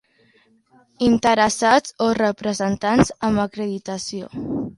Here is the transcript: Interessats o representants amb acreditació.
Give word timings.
Interessats 1.07 1.93
o 2.07 2.07
representants 2.21 3.13
amb 3.29 3.45
acreditació. 3.45 4.33